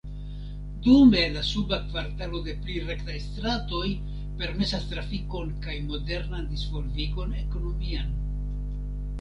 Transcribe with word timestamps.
Dume 0.85 1.19
la 1.33 1.41
suba 1.49 1.77
kvartalo 1.91 2.39
de 2.47 2.55
pli 2.63 2.79
rektaj 2.87 3.17
stratoj 3.25 3.83
permesas 4.41 4.89
trafikon 4.95 5.53
kaj 5.67 5.77
modernan 5.93 6.51
disvolvigon 6.57 7.37
ekonomian. 7.45 8.13